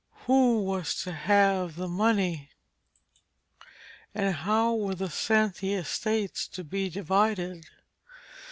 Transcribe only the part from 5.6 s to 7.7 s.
estates to be divided?